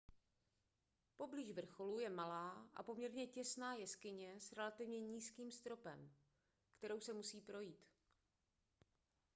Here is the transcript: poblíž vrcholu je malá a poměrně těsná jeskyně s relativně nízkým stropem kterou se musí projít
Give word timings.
poblíž 1.17 1.51
vrcholu 1.51 1.99
je 1.99 2.09
malá 2.09 2.69
a 2.75 2.83
poměrně 2.83 3.27
těsná 3.27 3.73
jeskyně 3.73 4.39
s 4.39 4.51
relativně 4.53 5.01
nízkým 5.01 5.51
stropem 5.51 6.11
kterou 6.79 6.99
se 6.99 7.13
musí 7.13 7.41
projít 7.41 7.85